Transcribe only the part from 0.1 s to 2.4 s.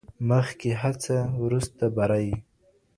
مخکي هڅه وروسته بري